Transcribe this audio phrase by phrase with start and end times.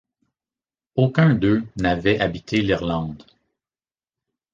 [0.95, 3.23] Aucun d’eux n’avait habité l’Irlande.